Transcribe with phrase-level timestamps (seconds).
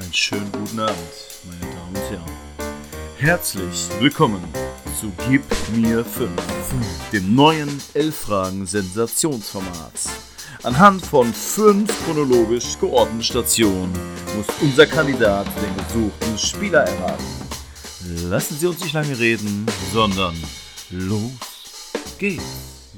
[0.00, 0.96] Einen schönen guten Abend,
[1.44, 2.30] meine Damen und Herren.
[3.16, 4.44] Herzlich willkommen
[5.00, 5.42] zu Gib
[5.74, 6.30] mir 5,
[7.12, 9.92] dem neuen 11-Fragen-Sensationsformat.
[10.62, 13.92] Anhand von fünf chronologisch geordneten Stationen
[14.36, 17.26] muss unser Kandidat den gesuchten Spieler erraten.
[18.30, 20.36] Lassen Sie uns nicht lange reden, sondern
[20.90, 21.32] los
[22.18, 22.44] geht's,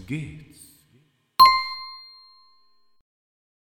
[0.06, 0.49] geht's.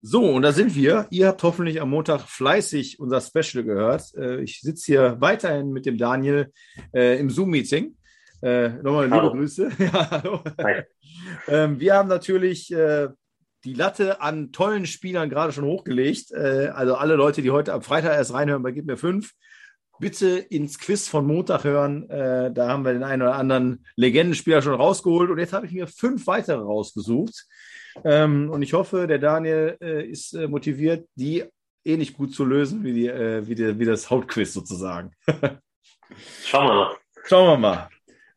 [0.01, 1.07] So, und da sind wir.
[1.09, 4.13] Ihr habt hoffentlich am Montag fleißig unser Special gehört.
[4.15, 6.51] Äh, ich sitze hier weiterhin mit dem Daniel
[6.93, 7.95] äh, im Zoom-Meeting.
[8.41, 9.31] Äh, nochmal liebe Hallo.
[9.31, 9.71] Grüße.
[9.79, 10.43] ja, hallo.
[11.47, 13.09] Ähm, wir haben natürlich äh,
[13.63, 16.31] die Latte an tollen Spielern gerade schon hochgelegt.
[16.31, 19.33] Äh, also alle Leute, die heute am Freitag erst reinhören bei Gib mir fünf,
[19.99, 22.07] bitte ins Quiz von Montag hören.
[22.09, 25.31] Äh, da haben wir den einen oder anderen Legendenspieler schon rausgeholt.
[25.31, 27.47] Und jetzt habe ich mir fünf weitere rausgesucht.
[28.03, 31.43] Ähm, und ich hoffe, der Daniel äh, ist äh, motiviert, die
[31.83, 35.11] ähnlich gut zu lösen wie, die, äh, wie, die, wie das Hauptquiz sozusagen.
[36.43, 36.95] Schauen wir mal.
[37.25, 37.89] Schauen wir mal.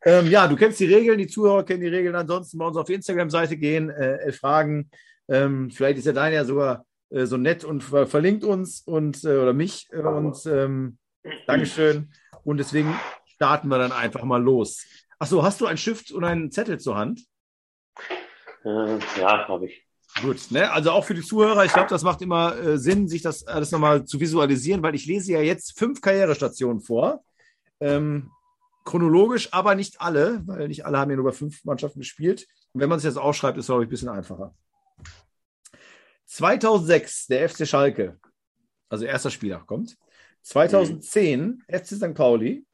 [0.03, 2.15] Ähm, ja, du kennst die Regeln, die Zuhörer kennen die Regeln.
[2.15, 4.89] Ansonsten bei uns auf die Instagram-Seite gehen, äh, elf Fragen.
[5.29, 9.23] Ähm, vielleicht ist der Daniel ja sogar äh, so nett und ver verlinkt uns und
[9.23, 10.97] äh, oder mich und ähm,
[11.45, 12.11] Dankeschön.
[12.43, 12.95] Und deswegen
[13.27, 14.83] starten wir dann einfach mal los.
[15.19, 17.21] Achso, hast du einen Stift und einen Zettel zur Hand?
[18.63, 19.85] Äh, ja, habe ich.
[20.21, 20.69] Gut, ne?
[20.71, 23.71] also auch für die Zuhörer, ich glaube, das macht immer äh, Sinn, sich das alles
[23.71, 27.23] nochmal zu visualisieren, weil ich lese ja jetzt fünf Karrierestationen vor.
[27.79, 28.29] Ähm,
[28.83, 32.45] chronologisch, aber nicht alle, weil nicht alle haben ja nur bei fünf Mannschaften gespielt.
[32.73, 34.53] Und wenn man sich das aufschreibt, ist es, glaube ich, ein bisschen einfacher.
[36.25, 38.19] 2006, der FC Schalke,
[38.89, 39.97] also erster Spieler kommt.
[40.43, 42.13] 2010, FC St.
[42.13, 42.65] Pauli.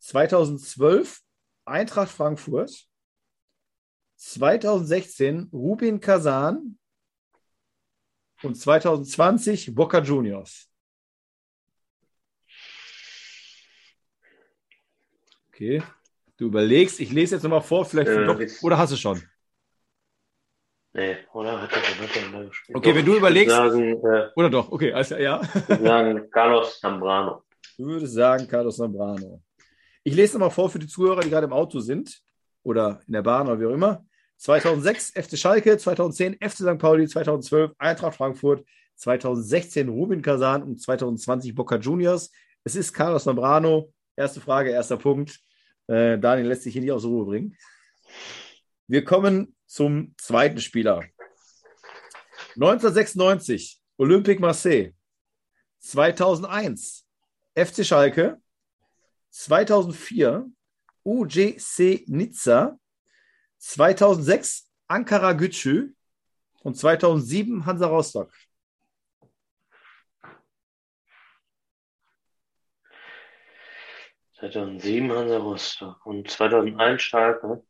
[0.00, 1.20] 2012,
[1.64, 2.86] Eintracht Frankfurt.
[4.16, 6.78] 2016 Rubin Kazan
[8.42, 10.70] und 2020 Boca Juniors.
[15.48, 15.82] Okay,
[16.36, 19.22] du überlegst, ich lese jetzt nochmal vor, vielleicht Äh, doch, oder hast du schon?
[20.92, 21.60] Nee, oder?
[21.60, 22.50] Hat er?
[22.72, 24.70] Okay, wenn du überlegst- Sagen, äh, Oder doch?
[24.70, 25.40] Okay, also ja.
[25.42, 27.42] ich würd sagen Carlos Zambrano.
[27.76, 29.42] Du würdest sagen Carlos Zambrano.
[30.04, 32.22] Ich lese nochmal vor für die Zuhörer, die gerade im Auto sind
[32.64, 34.04] oder in der Bahn oder wie auch immer.
[34.38, 36.78] 2006 FC Schalke, 2010 FC St.
[36.78, 38.66] Pauli, 2012 Eintracht Frankfurt,
[38.96, 42.30] 2016 Rubin Kazan und 2020 Boca Juniors.
[42.64, 43.92] Es ist Carlos Zambrano.
[44.16, 45.40] Erste Frage, erster Punkt.
[45.86, 47.56] Äh, Daniel lässt sich hier nicht aus Ruhe bringen.
[48.86, 51.04] Wir kommen zum zweiten Spieler.
[52.56, 54.92] 1996 Olympique Marseille.
[55.80, 57.04] 2001
[57.54, 58.40] FC Schalke,
[59.30, 60.50] 2004
[61.04, 62.78] UGC Nizza,
[63.58, 65.94] 2006 Ankara Gücü
[66.62, 68.32] und 2007 Hansa Rostock.
[74.44, 77.62] Äh, 2007 Hansa Rostock und 2001 Schalke.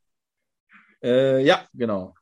[1.03, 2.15] Äh, ja, genau.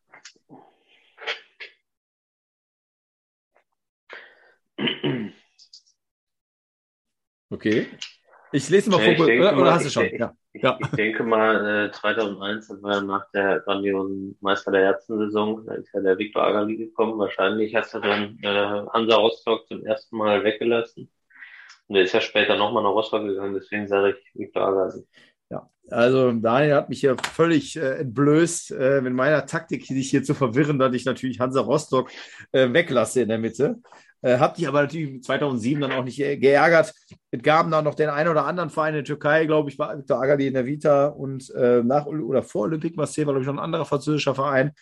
[7.51, 7.87] Okay.
[8.53, 10.03] Ich lese mal vor, ich oder, mal, hast du ich schon?
[10.05, 10.35] denke- Ja.
[10.55, 10.79] Ich, Ja.
[10.81, 15.89] ich denke mal, äh, 2001, das war nach der grandiosen Meister der Herzen-Saison, da ist
[15.95, 17.19] ja der Viktor Agali gekommen.
[17.19, 18.47] Wahrscheinlich hast du dann äh,
[18.93, 21.11] Hansa Rostock zum ersten Mal weggelassen.
[21.89, 25.05] Und der ist ja später nochmal nach Rostock gegangen, deswegen sage ich Viktor Agali.
[25.51, 30.23] Ja, also Daniel hat mich hier völlig äh, entblößt äh, mit meiner Taktik, dich hier
[30.23, 32.11] zu verwirren, dass ich natürlich Hansa Rostock
[32.53, 33.77] äh, weglasse in der Mitte.
[34.23, 36.95] Äh, hab dich aber natürlich 2007 dann auch nicht ge- geärgert.
[37.33, 39.99] Es gab da noch den einen oder anderen Verein in der Türkei, glaube ich, war
[39.99, 43.47] Viktor Agali in der Vita und äh, nach oder vor Olympique Marseille war, glaube ich,
[43.49, 44.73] noch ein anderer französischer Verein.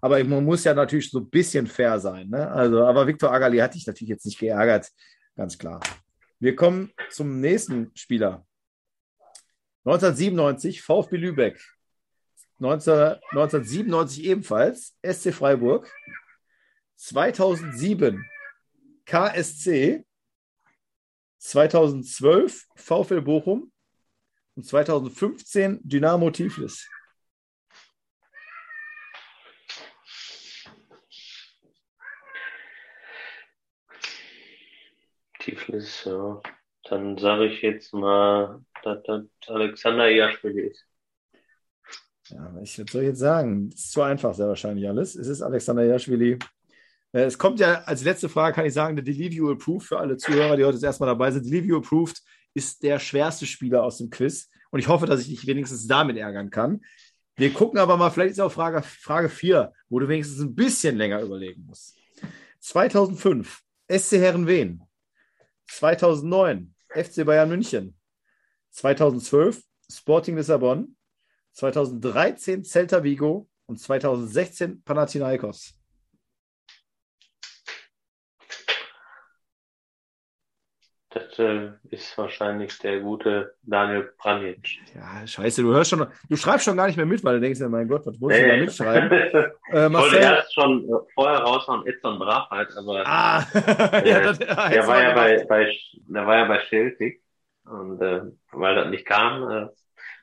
[0.00, 2.28] Aber man muss ja natürlich so ein bisschen fair sein.
[2.28, 2.50] Ne?
[2.50, 4.88] Also, aber Viktor Agali hat dich natürlich jetzt nicht geärgert,
[5.36, 5.80] ganz klar.
[6.40, 8.44] Wir kommen zum nächsten Spieler.
[9.84, 11.60] 1997 VfB Lübeck.
[12.58, 12.92] 19,
[13.30, 15.88] 1997 ebenfalls SC Freiburg.
[16.96, 18.24] 2007
[19.08, 20.04] KSC.
[21.38, 23.72] 2012 VfL Bochum.
[24.54, 26.86] Und 2015 Dynamo Tiflis.
[35.38, 36.42] Tiflis, ja.
[36.84, 40.84] Dann sage ich jetzt mal, dass das Alexander Jaschwili ist.
[42.28, 43.70] Ja, ich was soll ich jetzt sagen?
[43.70, 45.14] Das ist zu einfach, sehr wahrscheinlich alles.
[45.14, 46.38] Es ist Alexander Jaschwili.
[47.12, 50.16] Äh, Es kommt ja als letzte Frage, kann ich sagen, der Delivio Approved für alle
[50.16, 51.46] Zuhörer, die heute das erste Mal dabei sind.
[51.46, 52.20] Delivio Approved
[52.54, 54.48] ist der schwerste Spieler aus dem Quiz.
[54.70, 56.80] Und ich hoffe, dass ich dich wenigstens damit ärgern kann.
[57.36, 60.96] Wir gucken aber mal, vielleicht ist auch Frage, Frage 4, wo du wenigstens ein bisschen
[60.96, 61.96] länger überlegen musst.
[62.60, 64.82] 2005, SC Herrenwehen.
[65.68, 67.96] 2009 FC Bayern München,
[68.70, 70.96] 2012 Sporting Lissabon,
[71.52, 75.74] 2013 Celta Vigo und 2016 Panathinaikos.
[81.10, 84.78] Das äh, ist wahrscheinlich der gute Daniel Pranic.
[84.94, 87.60] Ja, scheiße, du hörst schon, du schreibst schon gar nicht mehr mit, weil du denkst,
[87.60, 89.10] ja, mein Gott, was muss ich da mitschreiben?
[89.72, 94.68] äh, ich wollte erst schon vorher raushauen, Edson Brachheit, aber ah, äh, ja, das, ja,
[94.68, 95.72] der, war ja bei, bei,
[96.08, 97.22] der war ja bei Celtic
[97.64, 99.68] und äh, weil das nicht kam, äh,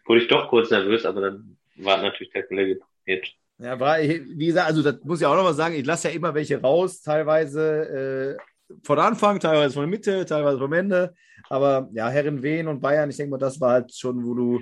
[0.05, 3.35] wurde ich doch kurz nervös, aber dann war natürlich der Kollege Pranic.
[3.57, 6.15] Ja, war, wie gesagt, also das muss ich auch noch mal sagen, ich lasse ja
[6.15, 11.13] immer welche raus, teilweise äh, von Anfang, teilweise von der Mitte, teilweise vom Ende.
[11.49, 14.59] Aber ja, Herren Wien und Bayern, ich denke mal, das war halt schon, wo du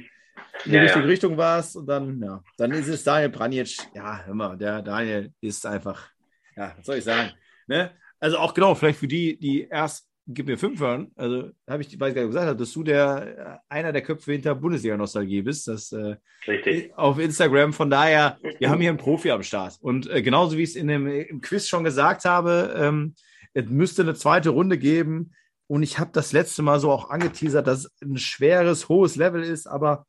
[0.65, 1.09] in die ja, richtige ja.
[1.09, 1.75] Richtung warst.
[1.75, 3.77] Und dann, ja, dann ist es Daniel Pranjic.
[3.93, 6.09] Ja, hör mal, der Daniel ist einfach,
[6.55, 7.31] ja, was soll ich sagen?
[7.67, 7.91] Ne?
[8.19, 11.11] Also auch genau, vielleicht für die, die erst gib mir fünf hören.
[11.15, 15.41] Also habe ich, weiß gar nicht gesagt, dass du der einer der Köpfe hinter Bundesliga-Nostalgie
[15.41, 15.67] bist.
[15.67, 16.15] Das äh,
[16.47, 16.97] Richtig.
[16.97, 17.73] auf Instagram.
[17.73, 19.77] Von daher, wir haben hier einen Profi am Start.
[19.81, 23.15] Und äh, genauso wie ich es in dem im Quiz schon gesagt habe, ähm,
[23.53, 25.33] es müsste eine zweite Runde geben.
[25.67, 29.43] Und ich habe das letzte Mal so auch angeteasert, dass es ein schweres, hohes Level
[29.43, 30.05] ist, aber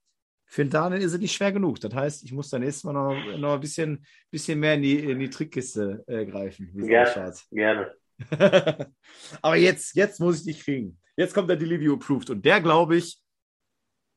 [0.47, 1.81] für Daniel ist es nicht schwer genug.
[1.81, 4.99] Das heißt, ich muss dann nächstes Mal noch, noch ein bisschen, bisschen mehr in die,
[4.99, 6.71] in die Trickkiste äh, greifen.
[6.75, 7.95] Gerne, gerne.
[9.43, 11.01] aber jetzt, jetzt muss ich dich kriegen.
[11.17, 13.21] Jetzt kommt der Delivery Approved und der, glaube ich,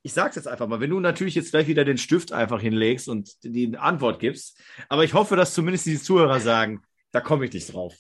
[0.03, 2.61] ich sage es jetzt einfach mal, wenn du natürlich jetzt gleich wieder den Stift einfach
[2.61, 6.81] hinlegst und die Antwort gibst, aber ich hoffe, dass zumindest die Zuhörer sagen,
[7.11, 7.95] da komme ich nicht drauf.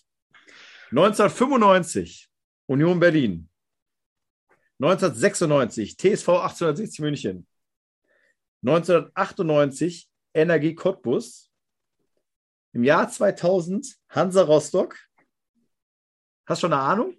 [0.91, 2.29] 1995
[2.67, 3.49] Union Berlin.
[4.79, 7.47] 1996 TSV 1860 München.
[8.63, 11.51] 1998 Energie Cottbus.
[12.73, 14.95] Im Jahr 2000 Hansa Rostock.
[16.45, 17.17] Hast du schon eine Ahnung?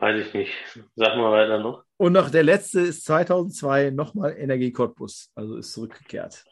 [0.00, 0.52] Weiß ich nicht.
[0.96, 1.84] Sag mal weiter noch.
[1.98, 5.30] Und noch der letzte ist 2002 nochmal Energie Cottbus.
[5.34, 6.44] Also ist zurückgekehrt.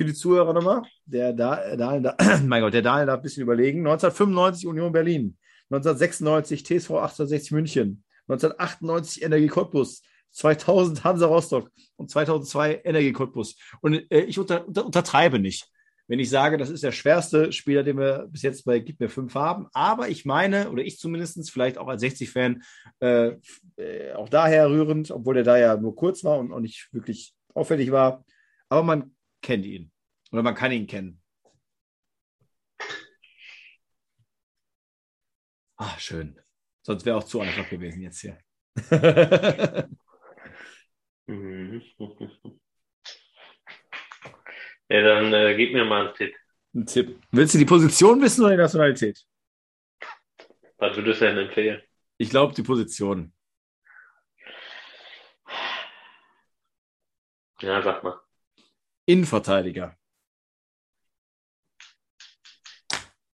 [0.00, 0.80] Für die Zuhörer nochmal.
[1.04, 2.16] Der Daniel, da,
[2.46, 3.80] mein Gott, der Daniel darf ein bisschen überlegen.
[3.80, 5.36] 1995 Union Berlin,
[5.68, 13.56] 1996 TSV 1860 München, 1998 Energie Cottbus, 2000 Hansa Rostock und 2002 Energie Cottbus.
[13.82, 15.68] Und äh, ich unter, unter, untertreibe nicht,
[16.08, 19.10] wenn ich sage, das ist der schwerste Spieler, den wir bis jetzt bei Gib mir
[19.10, 19.66] fünf haben.
[19.74, 22.62] Aber ich meine, oder ich zumindest, vielleicht auch als 60-Fan,
[23.00, 23.32] äh,
[23.76, 27.34] äh, auch daher rührend, obwohl er da ja nur kurz war und auch nicht wirklich
[27.52, 28.24] auffällig war.
[28.70, 29.10] Aber man
[29.42, 29.92] kennt ihn.
[30.32, 31.20] Oder man kann ihn kennen.
[35.76, 36.38] Ah, schön.
[36.82, 38.38] Sonst wäre auch zu einfach gewesen jetzt hier.
[44.88, 46.36] ja, dann äh, gib mir mal einen Tipp.
[46.74, 47.18] Ein Tipp.
[47.30, 49.24] Willst du die Position wissen oder die Nationalität?
[50.78, 51.82] Was würdest du denn empfehlen?
[52.18, 53.32] Ich glaube, die Position.
[57.60, 58.20] Ja, sag mal.
[59.10, 59.96] Innenverteidiger.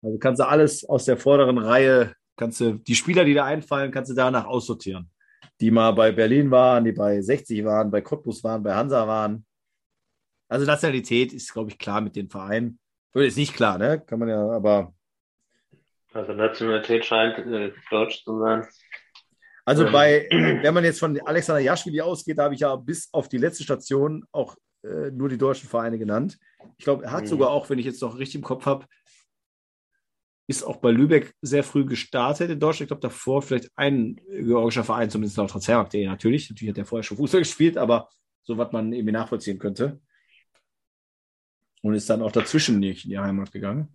[0.04, 3.92] Also kannst du alles aus der vorderen Reihe, kannst du die Spieler, die da einfallen,
[3.92, 5.12] kannst du danach aussortieren.
[5.60, 9.46] Die mal bei Berlin waren, die bei 60 waren, bei Cottbus waren, bei Hansa waren.
[10.50, 12.80] Also Nationalität ist, glaube ich, klar mit den Vereinen.
[13.14, 14.02] Ist nicht klar, ne?
[14.02, 14.94] Kann man ja, aber.
[16.14, 18.68] Also Nationalität scheint äh, deutsch zu sein.
[19.66, 23.30] Also bei, wenn man jetzt von Alexander Jaschwili ausgeht, da habe ich ja bis auf
[23.30, 26.38] die letzte Station auch äh, nur die deutschen Vereine genannt.
[26.78, 27.28] Ich glaube, er hat mhm.
[27.28, 28.86] sogar auch, wenn ich jetzt noch richtig im Kopf habe,
[30.48, 32.82] ist auch bei Lübeck sehr früh gestartet in Deutschland.
[32.82, 36.50] Ich glaube, davor vielleicht ein georgischer Verein, zumindest laut Transfermarkt.de natürlich.
[36.50, 38.10] Natürlich hat er vorher schon Fußball gespielt, aber
[38.44, 40.02] so was man irgendwie nachvollziehen könnte.
[41.82, 43.88] Und ist dann auch dazwischen nicht in die Heimat gegangen.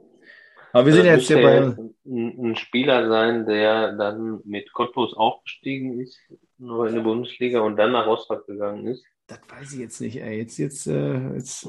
[0.73, 1.59] Aber wir also sind jetzt hier bei.
[2.05, 6.19] Ein, ein Spieler sein, der dann mit Cottbus aufgestiegen ist,
[6.59, 9.05] nur in der Bundesliga und dann nach Rostock gegangen ist.
[9.28, 10.38] Das weiß ich jetzt nicht, ey.
[10.38, 11.68] Jetzt, jetzt, äh, jetzt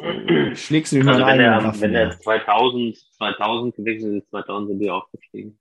[0.53, 1.65] schlägst du mich also mal wenn ein.
[1.65, 5.59] Er, wenn er 2000, 2000 gewechselt ist, 2000 sind die aufgestiegen.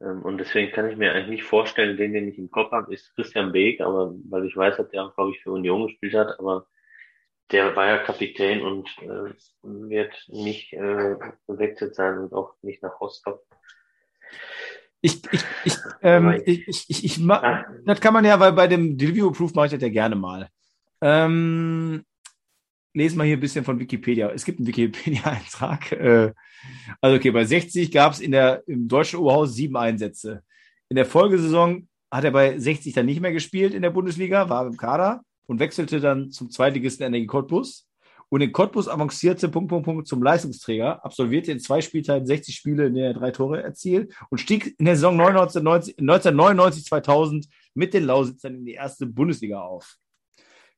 [0.00, 2.92] Ähm, und deswegen kann ich mir eigentlich nicht vorstellen, den, den ich im Kopf habe,
[2.92, 6.14] ist Christian Beek, aber weil ich weiß, dass der auch, glaube ich, für Union gespielt
[6.14, 6.66] hat, aber
[7.52, 11.16] der war ja Kapitän und äh, wird nicht äh,
[11.46, 13.42] gewechselt sein und auch nicht nach Rostock.
[15.00, 17.28] Ich, ich, ich, ähm, ich, ich, ich, ich,
[17.84, 20.48] das kann man ja, weil bei dem Review Proof mache ich das ja gerne mal.
[21.00, 22.04] Ähm,
[22.94, 24.30] lesen wir hier ein bisschen von Wikipedia.
[24.30, 25.92] Es gibt einen Wikipedia-Eintrag.
[26.04, 26.32] Äh,
[27.02, 30.42] also okay, bei 60 gab es im deutschen Oberhaus sieben Einsätze.
[30.88, 34.66] In der Folgesaison hat er bei 60 dann nicht mehr gespielt in der Bundesliga, war
[34.66, 37.86] im Kader und wechselte dann zum Zweitligisten Energie Cottbus.
[38.30, 42.86] und in Cottbus avancierte Punkt, Punkt, Punkt zum Leistungsträger, absolvierte in zwei Spielteilen 60 Spiele,
[42.86, 48.04] in der er drei Tore erzielt und stieg in der Saison 1999, 2000 mit den
[48.04, 49.98] Lausitzern in die erste Bundesliga auf.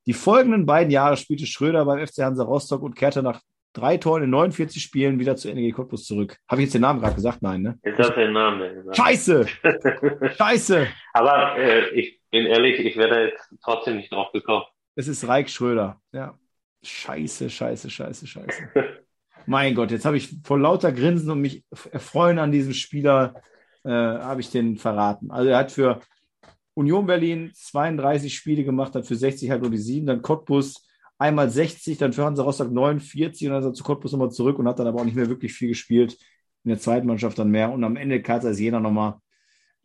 [0.07, 3.41] Die folgenden beiden Jahre spielte Schröder beim FC Hansa Rostock und kehrte nach
[3.73, 6.37] drei Toren in 49 Spielen wieder zu NG Cottbus zurück.
[6.49, 7.43] Habe ich jetzt den Namen gerade gesagt?
[7.43, 7.79] Nein, ne?
[7.85, 8.97] Jetzt hast du den Namen gesagt.
[8.97, 9.47] Scheiße!
[10.39, 10.87] Scheiße!
[11.13, 14.65] Aber äh, ich bin ehrlich, ich werde jetzt trotzdem nicht drauf gekommen.
[14.95, 16.39] Es ist Reik Schröder, ja.
[16.83, 18.69] Scheiße, scheiße, scheiße, scheiße.
[19.47, 23.43] mein Gott, jetzt habe ich vor lauter Grinsen und mich erfreuen an diesem Spieler,
[23.85, 25.31] äh, habe ich den verraten.
[25.31, 26.01] Also er hat für
[26.77, 30.87] Union Berlin 32 Spiele gemacht, hat für 60 halt nur die 7, dann Cottbus
[31.19, 34.59] einmal 60, dann für Hansa Rostock 49 und dann ist er zu Cottbus nochmal zurück
[34.59, 36.19] und hat dann aber auch nicht mehr wirklich viel gespielt.
[36.65, 39.15] In der zweiten Mannschaft dann mehr und am Ende Karlsruhe Jena nochmal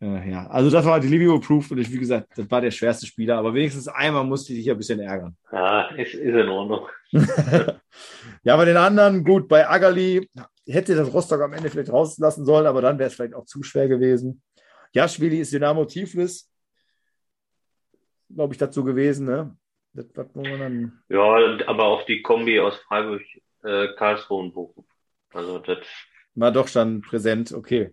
[0.02, 2.72] äh, ja, also das war die Livio Proof und ich, wie gesagt, das war der
[2.72, 5.38] schwerste Spieler, aber wenigstens einmal musste ich dich ein bisschen ärgern.
[5.52, 6.88] Ja, ist, ist in Ordnung.
[8.44, 10.28] ja, aber den anderen, gut, bei Agali
[10.68, 13.62] hätte das Rostock am Ende vielleicht rauslassen sollen, aber dann wäre es vielleicht auch zu
[13.62, 14.42] schwer gewesen.
[14.94, 16.51] Jaschwili ist Dynamo Tiflis,
[18.34, 19.56] glaube ich, dazu gewesen, ne?
[19.94, 20.06] Das.
[21.10, 21.24] Ja,
[21.68, 23.22] aber auch die Kombi aus Freiburg,
[23.64, 24.86] äh, Karlsruhe und Bochum.
[25.34, 25.80] Also das
[26.36, 27.92] war doch schon präsent, okay.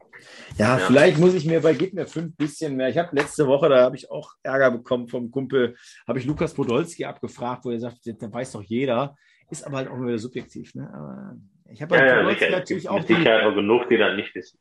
[0.57, 2.89] Ja, ja, vielleicht muss ich mir bei Gib mir fünf bisschen mehr.
[2.89, 5.77] Ich habe letzte Woche, da habe ich auch Ärger bekommen vom Kumpel,
[6.07, 9.17] habe ich Lukas Podolski abgefragt, wo er sagt, da weiß doch jeder.
[9.51, 10.75] Ist aber halt auch wieder subjektiv.
[10.75, 10.89] Ne?
[10.95, 11.37] Aber
[11.73, 12.99] ich habe ja, ja, natürlich auch.
[12.99, 14.59] Mit Sicherheit auch genug, die das nicht wissen.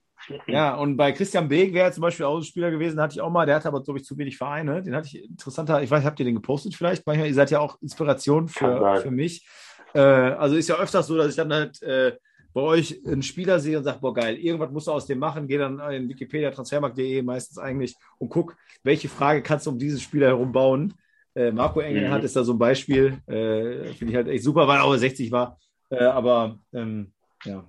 [0.47, 3.55] Ja, und bei Christian Beek wäre zum Beispiel Ausspieler gewesen, hatte ich auch mal, der
[3.55, 4.83] hatte aber, glaube ich, zu wenig Vereine.
[4.83, 7.05] Den hatte ich interessanter, ich weiß, habt ihr den gepostet vielleicht?
[7.05, 9.47] Manchmal, ihr seid ja auch Inspiration für, für mich.
[9.93, 12.13] Äh, also ist ja öfters so, dass ich dann halt äh,
[12.53, 15.47] bei euch einen Spieler sehe und sage, boah, geil, irgendwas musst du aus dem machen,
[15.47, 19.99] geh dann in Wikipedia, transfermarkt.de meistens eigentlich und guck, welche Frage kannst du um diesen
[19.99, 20.93] Spieler herum bauen.
[21.35, 22.25] Äh, Marco Engelhardt mhm.
[22.25, 25.31] ist da so ein Beispiel, äh, finde ich halt echt super, weil er auch 60
[25.31, 25.59] war,
[25.91, 27.13] äh, aber ähm,
[27.45, 27.63] ja,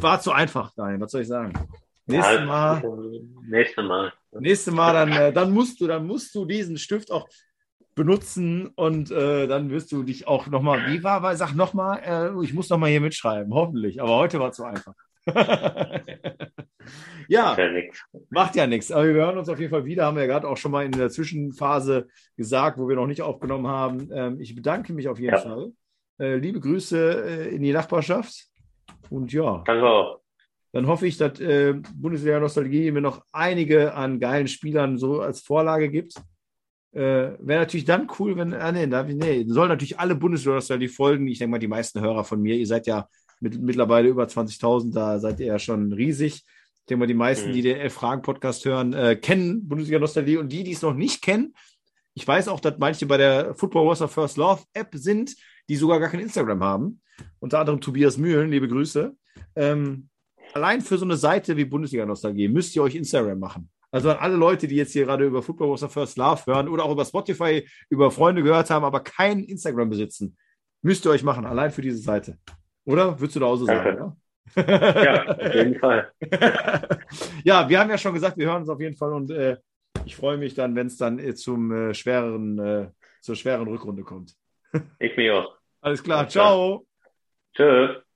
[0.00, 1.52] war zu einfach, Daniel, was soll ich sagen?
[2.06, 2.82] Nächstes Mal.
[3.48, 4.12] Nächstes Mal.
[4.32, 7.28] Nächstes Mal, dann, äh, dann musst du, dann musst du diesen Stift auch
[7.94, 12.44] benutzen und äh, dann wirst du dich auch nochmal, wie war, war sag nochmal, äh,
[12.44, 14.94] ich muss nochmal hier mitschreiben, hoffentlich, aber heute war es zu einfach.
[17.28, 17.56] ja,
[18.30, 18.90] macht ja nichts.
[18.90, 20.84] Aber wir hören uns auf jeden Fall wieder, haben wir ja gerade auch schon mal
[20.84, 24.08] in der Zwischenphase gesagt, wo wir noch nicht aufgenommen haben.
[24.12, 25.40] Ähm, ich bedanke mich auf jeden ja.
[25.40, 25.72] Fall.
[26.18, 28.49] Äh, liebe Grüße äh, in die Nachbarschaft
[29.10, 29.62] und ja.
[29.66, 30.20] Danke auch.
[30.72, 35.40] Dann hoffe ich, dass äh, Bundesliga Nostalgie mir noch einige an geilen Spielern so als
[35.40, 36.14] Vorlage gibt.
[36.92, 40.88] Äh, Wäre natürlich dann cool, wenn, ah, nee, da, nee, sollen natürlich alle Bundesliga die
[40.88, 41.26] folgen.
[41.26, 43.08] Ich denke mal, die meisten Hörer von mir, ihr seid ja
[43.40, 46.34] mit, mittlerweile über 20.000, da seid ihr ja schon riesig.
[46.34, 47.54] Ich denke mal, die meisten, mhm.
[47.54, 51.54] die den Elf-Fragen-Podcast hören, äh, kennen Bundesliga-Nostalgie und die, die es noch nicht kennen,
[52.14, 55.34] ich weiß auch, dass manche bei der Football Wars of First Love App sind,
[55.70, 57.00] die sogar gar kein Instagram haben.
[57.38, 59.14] Unter anderem Tobias Mühlen, liebe Grüße.
[59.54, 60.08] Ähm,
[60.52, 63.70] allein für so eine Seite wie Bundesliga-Nostalgie müsst ihr euch Instagram machen.
[63.92, 66.68] Also an alle Leute, die jetzt hier gerade über Football Was the First Love hören
[66.68, 70.36] oder auch über Spotify über Freunde gehört haben, aber kein Instagram besitzen,
[70.82, 72.36] müsst ihr euch machen, allein für diese Seite.
[72.84, 73.20] Oder?
[73.20, 73.96] Würdest du da auch so sagen?
[73.96, 74.16] Oder?
[74.56, 76.10] ja, auf jeden Fall.
[77.44, 79.56] ja, wir haben ja schon gesagt, wir hören uns auf jeden Fall und äh,
[80.04, 84.02] ich freue mich dann, wenn es dann äh, zum äh, schwereren, äh, zur schweren Rückrunde
[84.02, 84.34] kommt.
[84.98, 85.59] ich mich auch.
[85.82, 86.86] Alles klar, ciao.
[87.54, 88.09] Tschüss.